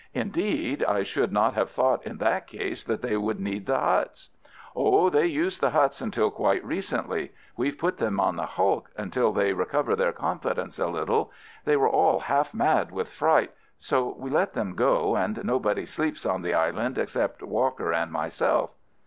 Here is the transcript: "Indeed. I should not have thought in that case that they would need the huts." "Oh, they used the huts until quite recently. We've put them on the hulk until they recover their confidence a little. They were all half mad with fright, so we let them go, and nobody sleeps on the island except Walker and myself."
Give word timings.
"Indeed. 0.15 0.83
I 0.85 1.03
should 1.03 1.31
not 1.31 1.53
have 1.53 1.69
thought 1.69 2.07
in 2.07 2.17
that 2.17 2.47
case 2.47 2.83
that 2.85 3.03
they 3.03 3.15
would 3.15 3.39
need 3.39 3.67
the 3.67 3.79
huts." 3.79 4.31
"Oh, 4.75 5.11
they 5.11 5.27
used 5.27 5.61
the 5.61 5.69
huts 5.69 6.01
until 6.01 6.31
quite 6.31 6.65
recently. 6.65 7.33
We've 7.55 7.77
put 7.77 7.97
them 7.97 8.19
on 8.19 8.35
the 8.35 8.47
hulk 8.47 8.89
until 8.97 9.31
they 9.31 9.53
recover 9.53 9.95
their 9.95 10.11
confidence 10.11 10.79
a 10.79 10.87
little. 10.87 11.31
They 11.65 11.77
were 11.77 11.87
all 11.87 12.21
half 12.21 12.51
mad 12.51 12.89
with 12.91 13.09
fright, 13.09 13.51
so 13.77 14.15
we 14.17 14.31
let 14.31 14.53
them 14.53 14.73
go, 14.73 15.15
and 15.15 15.43
nobody 15.43 15.85
sleeps 15.85 16.25
on 16.25 16.41
the 16.41 16.55
island 16.55 16.97
except 16.97 17.43
Walker 17.43 17.93
and 17.93 18.11
myself." 18.11 18.71